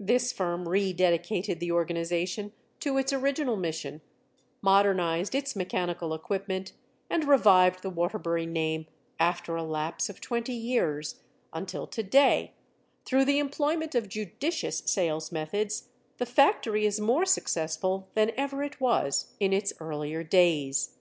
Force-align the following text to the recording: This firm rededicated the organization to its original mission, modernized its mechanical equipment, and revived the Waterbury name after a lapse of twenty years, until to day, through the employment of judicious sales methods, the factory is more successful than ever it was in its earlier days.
This 0.00 0.32
firm 0.32 0.66
rededicated 0.66 1.60
the 1.60 1.70
organization 1.70 2.50
to 2.80 2.98
its 2.98 3.12
original 3.12 3.54
mission, 3.56 4.00
modernized 4.62 5.32
its 5.32 5.54
mechanical 5.54 6.12
equipment, 6.12 6.72
and 7.08 7.22
revived 7.24 7.82
the 7.82 7.88
Waterbury 7.88 8.46
name 8.46 8.86
after 9.20 9.54
a 9.54 9.62
lapse 9.62 10.08
of 10.10 10.20
twenty 10.20 10.54
years, 10.54 11.20
until 11.52 11.86
to 11.86 12.02
day, 12.02 12.54
through 13.04 13.24
the 13.24 13.38
employment 13.38 13.94
of 13.94 14.08
judicious 14.08 14.80
sales 14.86 15.30
methods, 15.30 15.88
the 16.18 16.26
factory 16.26 16.84
is 16.84 16.98
more 16.98 17.24
successful 17.24 18.08
than 18.14 18.32
ever 18.36 18.64
it 18.64 18.80
was 18.80 19.36
in 19.38 19.52
its 19.52 19.72
earlier 19.78 20.24
days. 20.24 20.96